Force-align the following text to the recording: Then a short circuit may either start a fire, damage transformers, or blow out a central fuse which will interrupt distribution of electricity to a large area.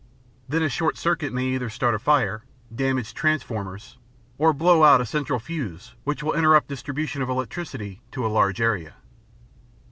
Then 0.49 0.63
a 0.63 0.67
short 0.67 0.97
circuit 0.97 1.31
may 1.31 1.43
either 1.45 1.69
start 1.69 1.93
a 1.93 1.99
fire, 1.99 2.43
damage 2.73 3.13
transformers, 3.13 3.99
or 4.39 4.51
blow 4.51 4.83
out 4.83 4.99
a 4.99 5.05
central 5.05 5.37
fuse 5.37 5.93
which 6.05 6.23
will 6.23 6.33
interrupt 6.33 6.69
distribution 6.69 7.21
of 7.21 7.29
electricity 7.29 8.01
to 8.13 8.25
a 8.25 8.35
large 8.35 8.59
area. 8.59 8.95